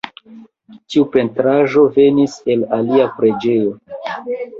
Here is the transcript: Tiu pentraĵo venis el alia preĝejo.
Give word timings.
Tiu 0.93 1.03
pentraĵo 1.15 1.83
venis 1.97 2.39
el 2.55 2.63
alia 2.79 3.07
preĝejo. 3.19 3.77